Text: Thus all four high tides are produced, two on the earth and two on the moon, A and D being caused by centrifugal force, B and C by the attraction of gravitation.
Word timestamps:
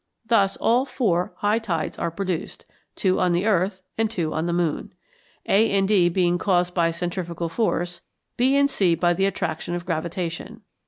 Thus 0.25 0.57
all 0.57 0.83
four 0.85 1.31
high 1.35 1.59
tides 1.59 1.99
are 1.99 2.09
produced, 2.09 2.65
two 2.95 3.19
on 3.19 3.33
the 3.33 3.45
earth 3.45 3.83
and 3.99 4.09
two 4.09 4.33
on 4.33 4.47
the 4.47 4.51
moon, 4.51 4.95
A 5.45 5.69
and 5.77 5.87
D 5.87 6.09
being 6.09 6.39
caused 6.39 6.73
by 6.73 6.89
centrifugal 6.89 7.49
force, 7.49 8.01
B 8.35 8.55
and 8.57 8.67
C 8.67 8.95
by 8.95 9.13
the 9.13 9.27
attraction 9.27 9.75
of 9.75 9.85
gravitation. 9.85 10.61